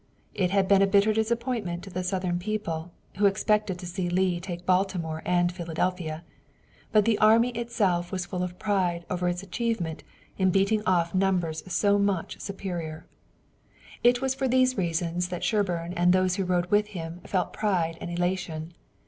[0.33, 4.39] It had been a bitter disappointment to the Southern people, who expected to see Lee
[4.39, 6.23] take Baltimore and Philadelphia,
[6.91, 10.03] but the army itself was full of pride over its achievement
[10.39, 13.05] in beating off numbers so much superior.
[14.03, 17.99] It was for these reasons that Sherburne and those who rode with him felt pride
[18.01, 18.73] and elation.